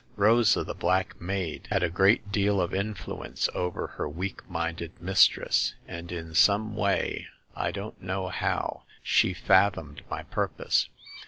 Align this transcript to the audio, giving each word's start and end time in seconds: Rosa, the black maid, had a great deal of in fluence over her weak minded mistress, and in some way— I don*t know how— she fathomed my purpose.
Rosa, 0.15 0.63
the 0.63 0.73
black 0.73 1.21
maid, 1.21 1.67
had 1.71 1.83
a 1.83 1.89
great 1.91 2.31
deal 2.31 2.59
of 2.59 2.73
in 2.73 2.95
fluence 2.95 3.47
over 3.53 3.85
her 3.85 4.09
weak 4.09 4.41
minded 4.49 4.99
mistress, 4.99 5.75
and 5.87 6.11
in 6.11 6.33
some 6.33 6.75
way— 6.75 7.27
I 7.55 7.69
don*t 7.71 7.97
know 8.03 8.27
how— 8.29 8.85
she 9.03 9.35
fathomed 9.35 10.01
my 10.09 10.23
purpose. 10.23 10.89